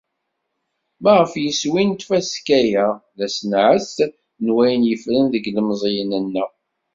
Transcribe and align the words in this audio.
Ma 1.01 1.11
ɣef 1.19 1.33
yiswi 1.43 1.83
n 1.89 1.91
tfaska-a, 1.93 2.87
d 3.17 3.19
asenεet 3.25 3.95
n 4.43 4.47
wayen 4.55 4.83
yeffren 4.89 5.25
deg 5.33 5.43
yilemẓiyen-nneɣ. 5.47 6.49